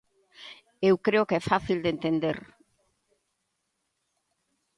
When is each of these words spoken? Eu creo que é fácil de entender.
Eu 0.89 0.95
creo 1.05 1.27
que 1.27 1.37
é 1.39 1.47
fácil 1.51 1.77
de 1.81 1.89
entender. 1.95 2.37